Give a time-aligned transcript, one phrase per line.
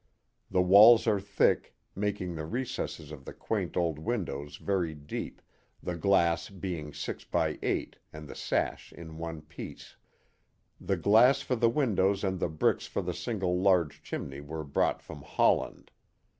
[0.49, 5.43] The walls are thick, making the recesses of the quaint old windows very deep,
[5.83, 9.97] the glass being six by eight and the sash in one piece.
[10.79, 15.03] The glass for the windows and the bricks for the single large chimney were brought
[15.03, 15.91] from Holland.